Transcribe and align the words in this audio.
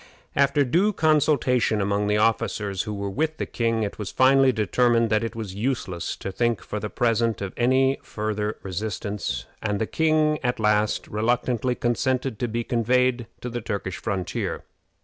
After 0.35 0.63
due 0.65 0.93
consultation 0.93 1.79
among 1.79 2.07
the 2.07 2.17
officers 2.17 2.81
who 2.81 2.93
were 2.95 3.07
with 3.11 3.37
the 3.37 3.45
king, 3.45 3.83
it 3.83 3.99
was 3.99 4.09
finally 4.09 4.51
determined 4.51 5.11
that 5.11 5.23
it 5.23 5.35
was 5.35 5.53
useless 5.53 6.15
to 6.15 6.31
think 6.31 6.63
for 6.63 6.79
the 6.79 6.89
present 6.89 7.39
of 7.39 7.53
any 7.55 7.99
farther 8.01 8.57
resistance, 8.63 9.45
and 9.61 9.79
the 9.79 9.85
king, 9.85 10.39
at 10.43 10.59
last, 10.59 11.07
reluctantly 11.07 11.75
consented 11.75 12.39
to 12.39 12.47
be 12.47 12.63
conveyed 12.63 13.27
to 13.41 13.49
the 13.51 13.61
Turkish 13.61 13.97
frontier. 13.97 14.63